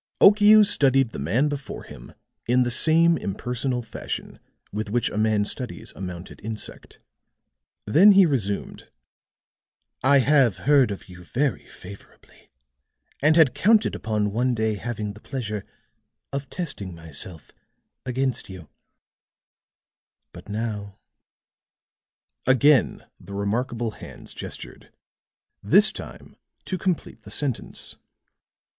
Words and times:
Okiu 0.19 0.63
studied 0.63 1.11
the 1.11 1.19
man 1.19 1.47
before 1.47 1.83
him 1.83 2.15
in 2.47 2.63
the 2.63 2.71
same 2.71 3.19
impersonal 3.19 3.83
fashion 3.83 4.39
with 4.73 4.89
which 4.89 5.11
a 5.11 5.15
man 5.19 5.45
studies 5.45 5.93
a 5.95 6.01
mounted 6.01 6.41
insect, 6.43 6.97
then 7.85 8.13
he 8.13 8.25
resumed: 8.25 8.89
"I 10.03 10.17
have 10.17 10.65
heard 10.65 10.89
of 10.89 11.07
you 11.07 11.23
very 11.23 11.67
favorably, 11.67 12.49
and 13.21 13.35
had 13.35 13.53
counted 13.53 13.93
upon 13.93 14.31
one 14.31 14.55
day 14.55 14.73
having 14.73 15.13
the 15.13 15.19
pleasure 15.19 15.65
of 16.33 16.49
testing 16.49 16.95
myself 16.95 17.51
against 18.03 18.49
you; 18.49 18.69
but 20.33 20.49
now" 20.49 20.97
again 22.47 23.05
the 23.19 23.35
remarkable 23.35 23.91
hands 23.91 24.33
gestured, 24.33 24.91
this 25.61 25.91
time 25.91 26.37
to 26.65 26.79
complete 26.79 27.21
the 27.21 27.29
sentence. 27.29 27.97